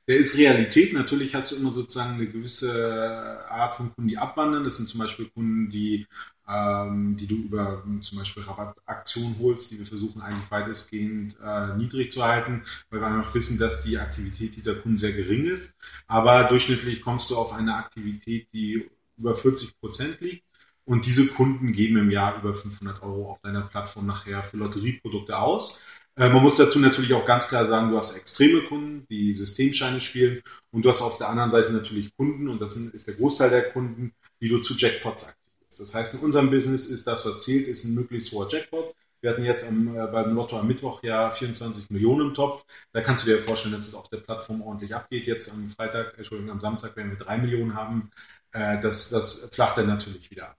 Der 0.07 0.17
ist 0.17 0.35
Realität. 0.37 0.91
Natürlich 0.93 1.35
hast 1.35 1.51
du 1.51 1.57
immer 1.57 1.71
sozusagen 1.71 2.15
eine 2.15 2.25
gewisse 2.25 3.45
Art 3.47 3.75
von 3.75 3.93
Kunden, 3.93 4.07
die 4.07 4.17
abwandern. 4.17 4.63
Das 4.63 4.77
sind 4.77 4.89
zum 4.89 4.99
Beispiel 4.99 5.29
Kunden, 5.29 5.69
die 5.69 6.07
ähm, 6.49 7.15
die 7.17 7.27
du 7.27 7.35
über 7.35 7.83
zum 8.01 8.17
Beispiel 8.17 8.43
Rabattaktionen 8.43 9.37
holst, 9.39 9.71
die 9.71 9.79
wir 9.79 9.85
versuchen 9.85 10.21
eigentlich 10.21 10.49
weitestgehend 10.49 11.37
äh, 11.43 11.75
niedrig 11.77 12.11
zu 12.11 12.23
halten, 12.23 12.63
weil 12.89 13.01
wir 13.01 13.07
einfach 13.07 13.33
wissen, 13.35 13.59
dass 13.59 13.83
die 13.83 13.97
Aktivität 13.97 14.55
dieser 14.55 14.75
Kunden 14.75 14.97
sehr 14.97 15.13
gering 15.13 15.45
ist. 15.45 15.75
Aber 16.07 16.45
durchschnittlich 16.45 17.01
kommst 17.01 17.29
du 17.29 17.37
auf 17.37 17.53
eine 17.53 17.75
Aktivität, 17.75 18.47
die 18.53 18.89
über 19.17 19.35
40 19.35 19.79
Prozent 19.79 20.21
liegt. 20.21 20.43
Und 20.85 21.05
diese 21.05 21.27
Kunden 21.27 21.71
geben 21.71 21.97
im 21.97 22.09
Jahr 22.09 22.39
über 22.39 22.51
500 22.53 23.03
Euro 23.03 23.29
auf 23.29 23.41
deiner 23.41 23.61
Plattform 23.61 24.07
nachher 24.07 24.41
für 24.41 24.57
Lotterieprodukte 24.57 25.37
aus. 25.37 25.83
Äh, 26.15 26.29
man 26.29 26.41
muss 26.41 26.55
dazu 26.55 26.79
natürlich 26.79 27.13
auch 27.13 27.25
ganz 27.25 27.47
klar 27.47 27.65
sagen, 27.65 27.91
du 27.91 27.97
hast 27.97 28.17
extreme 28.17 28.63
Kunden, 28.63 29.05
die 29.09 29.33
Systemscheine 29.33 30.01
spielen 30.01 30.41
und 30.71 30.83
du 30.83 30.89
hast 30.89 31.01
auf 31.01 31.17
der 31.17 31.29
anderen 31.29 31.51
Seite 31.51 31.71
natürlich 31.71 32.15
Kunden, 32.15 32.49
und 32.49 32.59
das 32.59 32.75
ist 32.75 33.07
der 33.07 33.13
Großteil 33.15 33.51
der 33.51 33.71
Kunden, 33.71 34.13
die 34.41 34.49
du 34.49 34.59
zu 34.59 34.73
Jackpots 34.75 35.23
aktivierst. 35.27 35.38
Das 35.77 35.93
heißt, 35.93 36.15
in 36.15 36.19
unserem 36.21 36.49
Business 36.49 36.87
ist 36.87 37.05
das, 37.05 37.25
was 37.25 37.43
zählt, 37.43 37.67
ist 37.67 37.85
ein 37.85 37.95
möglichst 37.95 38.31
hoher 38.31 38.49
Jackpot. 38.49 38.95
Wir 39.21 39.31
hatten 39.31 39.43
jetzt 39.43 39.67
am, 39.67 39.95
äh, 39.95 40.07
beim 40.07 40.33
Lotto 40.33 40.57
am 40.57 40.67
Mittwoch 40.67 41.03
ja 41.03 41.29
24 41.29 41.89
Millionen 41.89 42.29
im 42.29 42.33
Topf. 42.33 42.65
Da 42.93 43.01
kannst 43.01 43.25
du 43.25 43.29
dir 43.29 43.39
vorstellen, 43.39 43.73
dass 43.75 43.87
es 43.87 43.95
auf 43.95 44.09
der 44.09 44.17
Plattform 44.17 44.61
ordentlich 44.61 44.95
abgeht. 44.95 45.25
Jetzt 45.25 45.51
am 45.51 45.69
Freitag, 45.69 46.17
Entschuldigung, 46.17 46.51
am 46.51 46.61
Samstag 46.61 46.95
werden 46.95 47.11
wir 47.11 47.17
drei 47.17 47.37
Millionen 47.37 47.75
haben. 47.75 48.11
Äh, 48.51 48.79
das, 48.79 49.09
das 49.09 49.49
flacht 49.53 49.77
dann 49.77 49.87
natürlich 49.87 50.31
wieder 50.31 50.49
ab. 50.49 50.57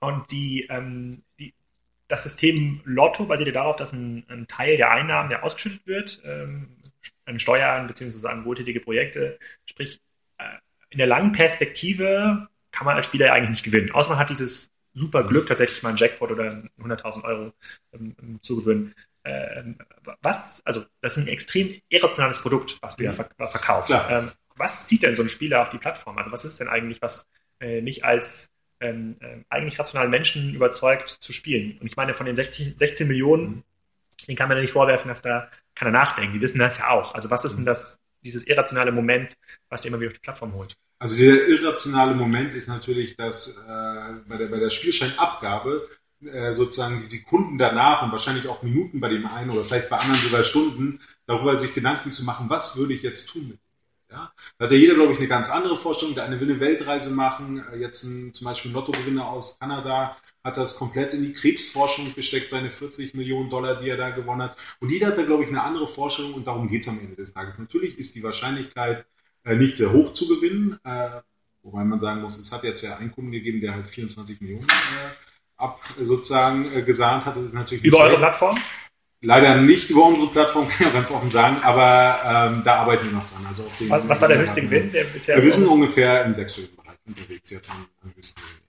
Und 0.00 0.30
die, 0.30 0.66
ähm, 0.68 1.22
die, 1.38 1.54
das 2.06 2.22
System 2.24 2.82
Lotto 2.84 3.26
basiert 3.26 3.48
ja 3.48 3.54
darauf, 3.54 3.76
dass 3.76 3.92
ein, 3.92 4.24
ein 4.28 4.46
Teil 4.46 4.76
der 4.76 4.92
Einnahmen, 4.92 5.30
der 5.30 5.42
ausgeschüttet 5.42 5.86
wird, 5.86 6.20
ähm, 6.24 6.76
an 7.24 7.38
Steuern 7.38 7.86
bzw. 7.86 8.28
an 8.28 8.44
wohltätige 8.44 8.80
Projekte, 8.80 9.38
sprich 9.64 10.00
äh, 10.38 10.44
in 10.90 10.98
der 10.98 11.06
langen 11.06 11.32
Perspektive 11.32 12.48
kann 12.76 12.84
man 12.84 12.96
als 12.96 13.06
Spieler 13.06 13.26
ja 13.26 13.32
eigentlich 13.32 13.50
nicht 13.50 13.64
gewinnen. 13.64 13.90
Außer 13.90 14.10
man 14.10 14.18
hat 14.18 14.28
dieses 14.28 14.70
super 14.92 15.24
Glück, 15.24 15.46
tatsächlich 15.46 15.82
mal 15.82 15.90
einen 15.90 15.98
Jackpot 15.98 16.30
oder 16.30 16.62
100.000 16.78 17.24
Euro 17.24 17.52
ähm, 17.94 18.14
ähm, 18.20 18.38
zu 18.42 18.56
gewinnen. 18.56 18.94
Ähm, 19.24 19.78
was, 20.20 20.60
also 20.64 20.84
das 21.00 21.16
ist 21.16 21.24
ein 21.24 21.28
extrem 21.28 21.80
irrationales 21.88 22.38
Produkt, 22.38 22.76
was 22.82 22.96
du 22.96 23.04
ja 23.04 23.12
verk 23.12 23.34
verkaufst. 23.36 23.96
Ähm, 24.10 24.30
was 24.56 24.86
zieht 24.86 25.02
denn 25.02 25.14
so 25.14 25.22
ein 25.22 25.28
Spieler 25.28 25.62
auf 25.62 25.70
die 25.70 25.78
Plattform? 25.78 26.18
Also 26.18 26.32
was 26.32 26.44
ist 26.44 26.60
denn 26.60 26.68
eigentlich, 26.68 27.00
was 27.00 27.28
äh, 27.60 27.80
mich 27.80 28.04
als 28.04 28.52
ähm, 28.80 29.16
äh, 29.20 29.38
eigentlich 29.48 29.78
rationalen 29.78 30.10
Menschen 30.10 30.54
überzeugt 30.54 31.08
zu 31.08 31.32
spielen? 31.32 31.78
Und 31.78 31.86
ich 31.86 31.96
meine, 31.96 32.12
von 32.12 32.26
den 32.26 32.36
60, 32.36 32.74
16 32.76 33.08
Millionen, 33.08 33.44
mhm. 33.46 33.62
den 34.28 34.36
kann 34.36 34.48
man 34.48 34.58
ja 34.58 34.62
nicht 34.62 34.72
vorwerfen, 34.72 35.08
dass 35.08 35.22
da 35.22 35.50
keiner 35.74 35.92
nachdenkt. 35.92 36.34
Die 36.34 36.40
wissen 36.42 36.58
das 36.58 36.78
ja 36.78 36.90
auch. 36.90 37.14
Also 37.14 37.30
was 37.30 37.44
ist 37.46 37.54
denn 37.54 37.62
mhm. 37.62 37.66
das, 37.66 38.00
dieses 38.22 38.46
irrationale 38.46 38.92
Moment, 38.92 39.38
was 39.70 39.80
dir 39.80 39.88
immer 39.88 40.00
wieder 40.00 40.10
auf 40.10 40.16
die 40.18 40.20
Plattform 40.20 40.52
holt? 40.52 40.76
Also 40.98 41.16
der 41.16 41.48
irrationale 41.48 42.14
Moment 42.14 42.54
ist 42.54 42.68
natürlich, 42.68 43.16
dass 43.16 43.56
äh, 43.56 44.12
bei, 44.26 44.36
der, 44.38 44.46
bei 44.46 44.58
der 44.58 44.70
Spielscheinabgabe 44.70 45.88
äh, 46.24 46.54
sozusagen 46.54 46.96
die 46.96 47.16
Sekunden 47.18 47.58
danach 47.58 48.02
und 48.02 48.12
wahrscheinlich 48.12 48.48
auch 48.48 48.62
Minuten 48.62 49.00
bei 49.00 49.08
dem 49.08 49.26
einen 49.26 49.50
oder 49.50 49.64
vielleicht 49.64 49.90
bei 49.90 49.98
anderen 49.98 50.20
sogar 50.20 50.44
Stunden 50.44 51.00
darüber 51.26 51.58
sich 51.58 51.74
Gedanken 51.74 52.10
zu 52.10 52.24
machen, 52.24 52.48
was 52.48 52.76
würde 52.76 52.94
ich 52.94 53.02
jetzt 53.02 53.26
tun 53.26 53.58
ja? 54.10 54.32
Da 54.58 54.64
hat 54.64 54.72
ja 54.72 54.78
jeder, 54.78 54.94
glaube 54.94 55.12
ich, 55.12 55.18
eine 55.18 55.28
ganz 55.28 55.50
andere 55.50 55.76
Vorstellung. 55.76 56.14
Der 56.14 56.24
eine 56.24 56.40
will 56.40 56.50
eine 56.50 56.60
Weltreise 56.60 57.10
machen. 57.10 57.62
Äh, 57.72 57.78
jetzt 57.78 58.04
ein, 58.04 58.32
zum 58.32 58.44
Beispiel 58.44 58.70
ein 58.70 58.74
Lottogewinner 58.74 59.28
aus 59.28 59.58
Kanada 59.58 60.16
hat 60.44 60.56
das 60.56 60.76
komplett 60.76 61.12
in 61.12 61.22
die 61.24 61.32
Krebsforschung 61.32 62.14
gesteckt, 62.14 62.50
seine 62.50 62.70
40 62.70 63.14
Millionen 63.14 63.50
Dollar, 63.50 63.80
die 63.80 63.88
er 63.88 63.96
da 63.96 64.10
gewonnen 64.10 64.42
hat. 64.42 64.56
Und 64.78 64.90
jeder 64.90 65.08
hat 65.08 65.18
da, 65.18 65.22
glaube 65.22 65.42
ich, 65.42 65.48
eine 65.48 65.62
andere 65.62 65.88
Vorstellung 65.88 66.34
und 66.34 66.46
darum 66.46 66.68
geht 66.68 66.82
es 66.82 66.88
am 66.88 67.00
Ende 67.00 67.16
des 67.16 67.34
Tages. 67.34 67.58
Natürlich 67.58 67.98
ist 67.98 68.14
die 68.14 68.22
Wahrscheinlichkeit 68.22 69.06
nicht 69.54 69.76
sehr 69.76 69.92
hoch 69.92 70.12
zu 70.12 70.26
gewinnen, 70.26 70.78
äh, 70.84 71.20
wobei 71.62 71.84
man 71.84 72.00
sagen 72.00 72.22
muss, 72.22 72.38
es 72.38 72.50
hat 72.52 72.64
jetzt 72.64 72.82
ja 72.82 72.96
einen 72.96 73.12
Kunden 73.12 73.30
gegeben, 73.30 73.60
der 73.60 73.74
halt 73.74 73.88
24 73.88 74.40
Millionen 74.40 74.64
äh, 74.64 75.14
ab 75.56 75.80
sozusagen 76.00 76.72
äh, 76.72 76.82
gesahnt 76.82 77.24
hat. 77.26 77.36
Das 77.36 77.44
ist 77.44 77.54
natürlich 77.54 77.84
Über 77.84 77.98
eure 77.98 78.16
Plattform? 78.16 78.58
Leider 79.22 79.60
nicht 79.60 79.88
über 79.90 80.04
unsere 80.04 80.28
Plattform, 80.28 80.68
kann 80.68 80.88
ich 80.88 80.92
ganz 80.92 81.10
offen 81.10 81.30
sagen, 81.30 81.56
aber 81.62 82.20
ähm, 82.24 82.62
da 82.64 82.76
arbeiten 82.76 83.06
wir 83.06 83.12
noch 83.12 83.30
dran. 83.30 83.46
Also 83.46 83.64
was, 83.88 84.08
was 84.08 84.20
war 84.20 84.28
der 84.28 84.38
höchste 84.38 84.62
Gewinn? 84.62 84.92
Der 84.92 85.04
bisher 85.04 85.42
wir 85.42 85.50
sind 85.50 85.66
ungefähr 85.66 86.24
im 86.24 86.34
sechsstelligen 86.34 86.76
Bereich 86.76 86.98
unterwegs 87.06 87.50
jetzt 87.50 87.70
an, 87.70 87.86
an 88.02 88.12
höchsten 88.14 88.40
Gewinn. 88.40 88.65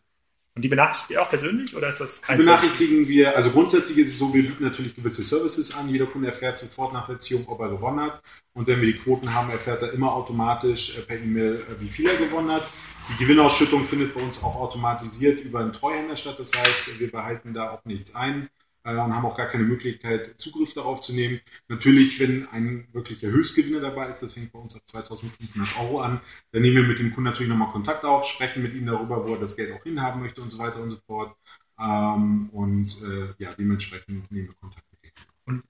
Und 0.58 0.64
die 0.64 0.70
benachrichtigt 0.70 1.12
ihr 1.12 1.22
auch 1.22 1.30
persönlich 1.30 1.76
oder 1.76 1.88
ist 1.88 2.00
das 2.00 2.20
kein 2.20 2.40
Die 2.40 2.46
benachrichtigen 2.46 3.08
wir, 3.08 3.36
also 3.36 3.52
grundsätzlich 3.52 4.00
ist 4.00 4.14
es 4.14 4.18
so, 4.18 4.34
wir 4.34 4.42
bieten 4.42 4.64
natürlich 4.64 4.96
gewisse 4.96 5.24
Services 5.24 5.78
an. 5.78 5.88
Jeder 5.88 6.08
Kunde 6.08 6.30
erfährt 6.30 6.58
sofort 6.58 6.94
nach 6.94 7.06
der 7.06 7.20
Ziehung, 7.20 7.48
ob 7.48 7.60
er 7.60 7.70
gewonnen 7.70 8.00
hat. 8.00 8.24
Und 8.54 8.66
wenn 8.66 8.82
wir 8.82 8.92
die 8.92 8.98
Quoten 8.98 9.36
haben, 9.36 9.52
erfährt 9.52 9.84
er 9.84 9.94
immer 9.94 10.16
automatisch 10.16 10.98
äh, 10.98 11.02
per 11.02 11.20
E-Mail, 11.20 11.58
äh, 11.58 11.80
wie 11.80 11.88
viel 11.88 12.08
er 12.08 12.18
gewonnen 12.18 12.50
hat. 12.50 12.68
Die 13.08 13.24
Gewinnausschüttung 13.24 13.86
findet 13.86 14.16
bei 14.16 14.20
uns 14.20 14.42
auch 14.42 14.56
automatisiert 14.56 15.42
über 15.42 15.60
einen 15.60 15.74
Treuhänder 15.74 16.18
statt. 16.18 16.38
Das 16.40 16.52
heißt, 16.58 17.00
wir 17.00 17.12
behalten 17.12 17.54
da 17.54 17.70
auch 17.70 17.86
nichts 17.86 18.16
ein 18.16 18.50
äh, 18.88 18.92
und 18.92 19.14
haben 19.14 19.26
auch 19.26 19.36
gar 19.36 19.48
keine 19.48 19.66
Möglichkeit, 19.66 20.40
Zugriff 20.40 20.74
darauf 20.74 21.02
zu 21.02 21.14
nehmen. 21.14 21.42
Natürlich, 21.68 22.20
wenn 22.20 22.48
ein 22.48 22.88
wirklicher 22.94 23.28
Höchstgewinner 23.28 23.82
dabei 23.82 24.08
ist, 24.08 24.24
das 24.24 24.34
fängt 24.34 24.54
bei 24.54 24.60
uns 24.60 24.76
ab 24.76 24.82
2500 24.88 25.78
Euro 25.80 26.00
an, 26.00 26.22
dann 26.52 26.62
nehmen 26.62 26.78
wir 26.78 26.84
mit 26.84 27.00
dem 27.00 27.14
Kunden 27.14 27.30
natürlich 27.30 27.50
nochmal 27.50 27.72
Kontakt 27.72 28.06
auf, 28.06 28.26
sprechen 28.26 28.64
mit 28.64 28.74
ihm 28.74 28.86
darüber, 28.86 29.26
wo 29.26 29.34
er 29.34 29.42
das 29.42 29.58
Geld 29.58 29.74
auch 29.74 29.84
hinhaben 29.84 30.22
möchte 30.22 30.42
und 30.42 30.52
so 30.52 30.60
weiter 30.60 30.82
und 30.82 30.90
so 30.90 30.98
fort. 31.06 31.36
Ähm, 31.80 32.50
und 32.54 32.98
äh, 33.04 33.34
ja, 33.44 33.54
dementsprechend 33.54 34.32
nehmen 34.32 34.48
wir 34.48 34.56
Kontakt 34.56 34.86
mit 34.92 35.04
ihm. 35.04 35.12
Und 35.46 35.64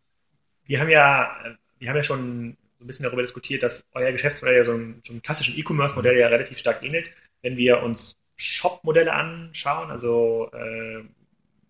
wir 0.66 0.80
haben 0.80 0.90
ja, 0.90 1.58
wir 1.80 1.90
haben 1.90 1.98
ja 1.98 2.04
schon 2.04 2.56
so 2.78 2.84
ein 2.84 2.88
bisschen 2.88 3.04
darüber 3.04 3.24
diskutiert, 3.24 3.64
dass 3.64 3.84
euer 3.94 4.12
Geschäftsmodell 4.12 4.58
ja 4.58 4.64
so 4.64 4.74
einem, 4.74 5.02
klassischen 5.24 5.58
E-Commerce-Modell 5.58 6.18
ja 6.18 6.28
relativ 6.28 6.60
stark 6.60 6.84
ähnelt. 6.84 7.10
Wenn 7.42 7.58
wir 7.58 7.82
uns 7.82 8.16
Shop-Modelle 8.36 9.12
anschauen, 9.12 9.90
also 9.90 10.52
äh, 10.54 11.04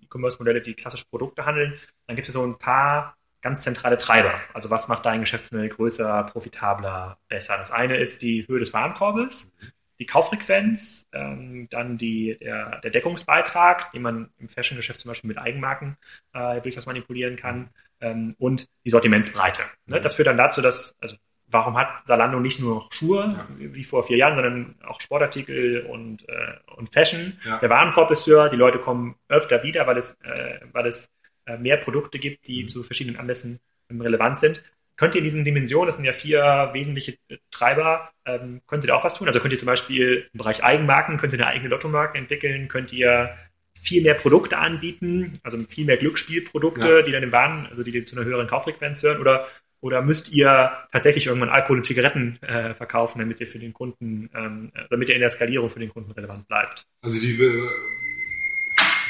E-Commerce-Modelle, 0.08 0.62
die 0.62 0.74
klassische 0.74 1.06
Produkte 1.06 1.46
handeln, 1.46 1.74
dann 2.08 2.16
gibt 2.16 2.28
es 2.28 2.34
so 2.34 2.46
ein 2.46 2.58
paar 2.58 3.16
ganz 3.42 3.62
zentrale 3.62 3.98
Treiber. 3.98 4.34
Also 4.54 4.70
was 4.70 4.88
macht 4.88 5.06
dein 5.06 5.20
Geschäftsmodell 5.20 5.70
größer, 5.70 6.24
profitabler, 6.24 7.18
besser? 7.28 7.58
Das 7.58 7.72
eine 7.72 7.98
ist 7.98 8.22
die 8.22 8.48
Höhe 8.48 8.60
des 8.60 8.74
Warenkorbes, 8.74 9.50
die 10.00 10.06
Kauffrequenz, 10.06 11.08
ähm, 11.12 11.68
dann 11.70 11.98
die, 11.98 12.38
der, 12.40 12.80
der, 12.82 12.92
Deckungsbeitrag, 12.92 13.92
den 13.92 14.02
man 14.02 14.30
im 14.38 14.48
Fashion-Geschäft 14.48 15.00
zum 15.00 15.10
Beispiel 15.10 15.28
mit 15.28 15.38
Eigenmarken 15.38 15.98
äh, 16.34 16.62
durchaus 16.62 16.86
manipulieren 16.86 17.36
kann 17.36 17.70
ähm, 18.02 18.36
und 18.38 18.70
die 18.86 18.90
Sortimentsbreite. 18.90 19.64
Ne? 19.88 20.00
Das 20.00 20.16
führt 20.16 20.28
dann 20.28 20.38
dazu, 20.38 20.62
dass, 20.62 20.96
also 21.00 21.16
warum 21.50 21.78
hat 21.78 22.06
Salando 22.06 22.40
nicht 22.40 22.60
nur 22.60 22.88
Schuhe 22.92 23.36
ja. 23.38 23.48
wie 23.58 23.84
vor 23.84 24.04
vier 24.04 24.18
Jahren, 24.18 24.36
sondern 24.36 24.76
auch 24.86 25.00
Sportartikel 25.00 25.86
und, 25.86 26.28
äh, 26.28 26.58
und 26.76 26.94
Fashion. 26.94 27.38
Ja. 27.46 27.60
Der 27.60 27.70
Warenkorb 27.70 28.12
ist 28.12 28.28
höher, 28.28 28.50
die 28.50 28.56
Leute 28.56 28.80
kommen 28.80 29.16
öfter 29.30 29.64
wieder, 29.64 29.88
weil 29.88 29.98
es, 29.98 30.18
äh, 30.24 30.60
weil 30.74 30.88
es 30.88 31.10
äh, 31.46 31.58
mehr 31.58 31.78
Produkte 31.78 32.20
gibt, 32.20 32.48
die 32.48 32.64
mhm. 32.64 32.68
zu 32.68 32.84
verschiedenen 32.84 33.18
Anlässen 33.18 33.60
ähm, 33.90 34.02
relevant 34.02 34.38
sind. 34.38 34.64
Könnt 34.98 35.14
ihr 35.14 35.20
in 35.20 35.26
diesen 35.26 35.46
Dimensionen, 35.46 35.86
das 35.86 35.96
sind 35.96 36.06
ja 36.06 36.14
vier 36.14 36.72
wesentliche 36.74 37.18
äh, 37.30 37.38
Treiber, 37.52 38.10
ähm, 38.26 38.62
könnt 38.68 38.84
ihr 38.84 38.88
da 38.88 38.96
auch 38.96 39.04
was 39.04 39.16
tun? 39.16 39.28
Also 39.28 39.40
könnt 39.40 39.54
ihr 39.54 39.60
zum 39.60 39.68
Beispiel 39.68 40.28
im 40.34 40.38
Bereich 40.38 40.64
Eigenmarken, 40.64 41.18
könnt 41.18 41.34
ihr 41.34 41.40
eine 41.40 41.48
eigene 41.48 41.70
Lottomarke 41.70 42.18
entwickeln, 42.18 42.68
könnt 42.68 42.92
ihr 42.92 43.38
viel 43.74 44.02
mehr 44.02 44.16
Produkte 44.16 44.58
anbieten, 44.58 45.34
also 45.44 45.58
viel 45.68 45.86
mehr 45.86 45.98
Glücksspielprodukte, 45.98 46.90
ja. 46.90 47.02
die 47.04 47.12
dann 47.12 47.24
im 47.24 47.32
Waren, 47.32 47.68
also 47.68 47.84
die 47.84 48.04
zu 48.04 48.16
einer 48.16 48.26
höheren 48.26 48.48
Kauffrequenz 48.48 49.04
hören, 49.04 49.22
oder 49.22 49.46
oder 49.82 50.02
müsst 50.02 50.32
ihr 50.32 50.72
tatsächlich 50.92 51.28
irgendwann 51.28 51.50
Alkohol 51.50 51.78
und 51.78 51.84
Zigaretten 51.84 52.40
äh, 52.42 52.74
verkaufen, 52.74 53.20
damit 53.20 53.40
ihr 53.40 53.48
für 53.48 53.60
den 53.60 53.74
Kunden, 53.74 54.30
ähm, 54.36 54.72
damit 54.90 55.10
ihr 55.10 55.16
in 55.16 55.22
der 55.22 55.30
Skalierung 55.30 55.70
für 55.70 55.80
den 55.80 55.90
Kunden 55.90 56.12
relevant 56.12 56.48
bleibt? 56.48 56.86
Also 57.02 57.20
die, 57.20 57.38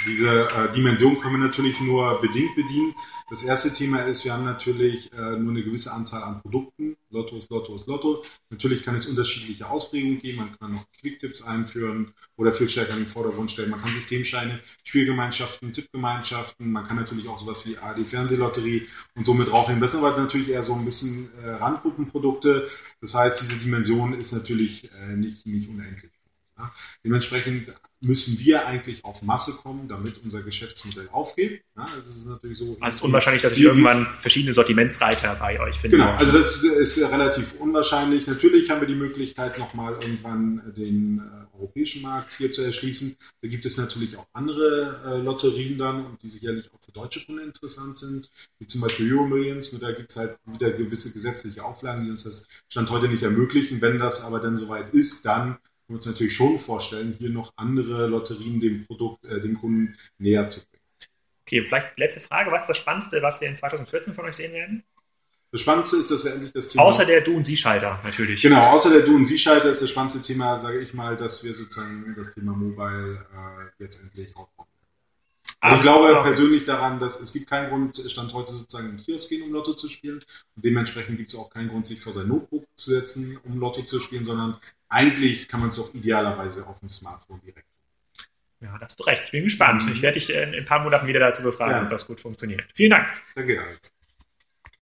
diese 0.07 0.49
äh, 0.49 0.71
Dimension 0.73 1.19
können 1.19 1.39
wir 1.39 1.47
natürlich 1.47 1.79
nur 1.79 2.19
bedingt 2.21 2.55
bedienen. 2.55 2.95
Das 3.29 3.43
erste 3.43 3.73
Thema 3.73 4.03
ist, 4.03 4.23
wir 4.23 4.31
haben 4.31 4.45
natürlich 4.45 5.11
äh, 5.11 5.35
nur 5.35 5.51
eine 5.51 5.61
gewisse 5.61 5.91
Anzahl 5.91 6.23
an 6.23 6.41
Produkten. 6.41 6.95
Lotto 7.09 7.37
ist 7.37 7.49
Lotto 7.49 7.75
ist 7.75 7.85
Lotto. 7.85 8.23
Natürlich 8.49 8.83
kann 8.83 8.95
es 8.95 9.05
unterschiedliche 9.05 9.69
Ausprägungen 9.69 10.19
geben. 10.19 10.37
Man 10.37 10.57
kann 10.57 10.73
noch 10.73 10.85
Quicktipps 10.99 11.41
einführen 11.41 12.13
oder 12.37 12.53
viel 12.53 12.69
stärker 12.69 12.93
in 12.93 12.99
den 12.99 13.07
Vordergrund 13.07 13.51
stellen. 13.51 13.71
Man 13.71 13.81
kann 13.81 13.93
Systemscheine, 13.93 14.61
Spielgemeinschaften, 14.83 15.73
Tippgemeinschaften. 15.73 16.71
Man 16.71 16.87
kann 16.87 16.95
natürlich 16.95 17.27
auch 17.27 17.37
sowas 17.37 17.65
wie 17.65 17.77
AD 17.77 18.05
Fernsehlotterie 18.05 18.87
und 19.15 19.25
so 19.25 19.33
mit 19.33 19.49
draufnehmen. 19.49 19.81
Das 19.81 19.91
sind 19.91 20.05
aber 20.05 20.17
natürlich 20.17 20.49
eher 20.49 20.63
so 20.63 20.73
ein 20.73 20.85
bisschen 20.85 21.29
äh, 21.43 21.49
Randgruppenprodukte. 21.49 22.69
Das 23.01 23.13
heißt, 23.13 23.41
diese 23.41 23.59
Dimension 23.59 24.13
ist 24.13 24.31
natürlich 24.31 24.89
äh, 25.01 25.17
nicht, 25.17 25.45
nicht 25.45 25.67
unendlich. 25.67 26.11
Ja. 26.57 26.73
Dementsprechend 27.03 27.73
müssen 28.00 28.39
wir 28.39 28.68
eigentlich 28.68 29.04
auf 29.04 29.24
Masse 29.24 29.60
kommen, 29.63 29.88
damit 29.88 30.22
unser 30.24 30.42
Geschäftsmodell 30.42 31.10
aufgeht. 31.12 31.63
Ja, 31.75 31.88
das 31.96 32.16
ist 32.16 32.27
natürlich 32.27 32.58
so. 32.58 32.77
Also 32.80 32.86
es 32.88 32.96
ist 32.96 33.01
unwahrscheinlich, 33.01 33.42
dass 33.42 33.54
ich 33.54 33.62
irgendwann 33.62 34.06
verschiedene 34.06 34.54
Sortimentsreiter 34.54 35.36
bei 35.36 35.60
euch 35.60 35.75
finde. 35.80 35.98
Genau, 35.98 36.12
also 36.12 36.32
das 36.32 36.63
ist 36.63 36.98
relativ 37.00 37.54
unwahrscheinlich. 37.60 38.27
Natürlich 38.27 38.70
haben 38.70 38.82
wir 38.82 38.88
die 38.88 38.96
Möglichkeit, 38.96 39.58
nochmal 39.58 39.94
irgendwann 40.00 40.74
den 40.75 41.20
äh, 41.20 41.56
europäischen 41.58 42.04
Markt 42.04 42.36
hier 42.38 42.51
zu 42.51 42.62
erschließen. 42.62 43.18
Da 43.42 43.48
gibt 43.48 43.66
es 43.66 43.77
natürlich 43.77 44.16
auch 44.16 44.27
andere 44.34 45.01
äh, 45.06 45.22
Lotterien 45.22 45.77
dann, 45.77 46.18
die 46.22 46.30
sicherlich 46.30 46.72
auch 46.74 46.80
für 46.82 46.92
deutsche 46.92 47.25
Kunden 47.25 47.44
interessant 47.44 47.98
sind, 47.98 48.30
wie 48.60 48.68
zum 48.68 48.82
Beispiel 48.82 49.12
Euro 49.12 49.25
Millions. 49.25 49.72
Nur 49.72 49.82
da 49.82 49.92
gibt 49.92 50.12
es 50.12 50.18
halt 50.18 50.38
wieder 50.46 50.72
gewisse 50.72 51.12
gesetzliche 51.12 51.63
Auflagen, 51.63 52.06
die 52.06 52.12
uns 52.12 52.24
das 52.24 52.48
Stand 52.70 52.92
heute 52.92 53.08
nicht 53.08 53.24
ermöglichen. 53.24 53.82
Wenn 53.82 53.98
das 53.98 54.24
aber 54.24 54.39
dann 54.39 54.56
soweit 54.56 54.94
ist, 54.94 55.25
dann 55.25 55.58
wir 55.88 55.96
uns 55.96 56.06
natürlich 56.06 56.36
schon 56.36 56.60
vorstellen, 56.60 57.15
hier 57.17 57.29
noch 57.29 57.53
andere 57.56 58.08
Lotterien 58.08 58.60
dem 58.60 58.86
Produkt, 58.86 59.24
äh, 59.25 59.39
dem 59.41 59.60
Kunden 59.60 59.98
näher 60.17 60.48
zu 60.50 60.62
bringen. 60.62 60.84
Okay, 61.46 61.63
vielleicht 61.63 61.98
letzte 61.98 62.20
Frage. 62.20 62.51
Was 62.51 62.63
ist 62.63 62.70
das 62.70 62.77
Spannendste, 62.77 63.22
was 63.22 63.39
wir 63.39 63.48
in 63.48 63.56
2014 63.56 64.13
von 64.13 64.25
euch 64.25 64.36
sehen 64.36 64.53
werden? 64.53 64.84
Das 65.51 65.62
Spannendste 65.62 65.96
ist, 65.98 66.12
dass 66.12 66.25
wir 66.25 66.34
endlich 66.34 66.51
das 66.51 66.67
Thema. 66.67 66.84
Außer 66.84 67.06
der 67.06 67.22
Du- 67.22 67.36
und 67.36 67.46
Sie-Schalter, 67.46 68.01
natürlich. 68.03 68.41
Genau, 68.41 68.72
außer 68.72 68.89
der 68.89 69.01
Du- 69.01 69.15
und 69.15 69.25
Sie-Schalter 69.25 69.72
ist 69.72 69.82
das 69.82 69.89
spannendste 69.89 70.22
Thema, 70.22 70.60
sage 70.60 70.82
ich 70.82 70.94
mal, 70.94 71.15
dass 71.15 71.44
wir 71.46 71.53
sozusagen 71.53 72.13
das 72.17 72.34
Thema 72.34 72.51
Mobile 72.51 73.25
äh, 73.34 73.84
jetzt 73.84 74.03
endlich 74.03 74.36
aufbauen. 74.36 74.67
Also 75.60 75.75
ich 75.77 75.82
glaube 75.82 76.13
okay. 76.13 76.24
persönlich 76.24 76.65
daran, 76.65 77.00
dass 77.00 77.20
es 77.20 77.34
gibt 77.34 77.50
keinen 77.50 77.70
Grund, 77.70 78.03
Stand 78.12 78.34
heute 78.34 78.53
sozusagen 78.53 78.89
im 78.89 78.98
Kiosk 78.98 79.29
gehen, 79.29 79.44
um 79.44 79.51
Lotto 79.51 79.74
zu 79.74 79.89
spielen. 79.89 80.20
Und 80.56 80.65
dementsprechend 80.65 81.17
gibt 81.17 81.29
es 81.29 81.36
auch 81.36 81.50
keinen 81.50 81.70
Grund, 81.70 81.88
sich 81.88 82.00
vor 82.00 82.13
sein 82.13 82.27
Notebook 82.27 82.65
zu 82.75 82.91
setzen, 82.91 83.39
um 83.44 83.58
Lotto 83.58 83.82
zu 83.84 84.00
spielen, 84.00 84.25
sondern 84.25 84.58
eigentlich 84.89 85.48
kann 85.48 85.60
man 85.60 85.70
es 85.70 85.79
auch 85.79 85.94
idealerweise 85.94 86.65
auf 86.67 86.79
dem 86.79 86.89
Smartphone 86.89 87.41
direkt 87.41 87.67
ja, 88.60 88.75
da 88.77 88.86
hast 88.86 89.00
du 89.00 89.03
recht. 89.03 89.24
Ich 89.25 89.32
bin 89.32 89.44
gespannt. 89.44 89.86
Mhm. 89.86 89.91
Ich 89.91 90.01
werde 90.01 90.20
dich 90.20 90.34
in, 90.34 90.56
ein 90.56 90.65
paar 90.65 90.79
Monaten 90.79 91.06
wieder 91.06 91.20
dazu 91.20 91.44
befragen, 91.44 91.75
ja. 91.75 91.84
ob 91.84 91.89
das 91.89 92.08
gut 92.08 92.20
funktioniert. 92.20 92.65
Vielen 92.74 92.89
Dank. 92.89 93.10
Danke, 93.36 93.62
Alex. 93.62 93.94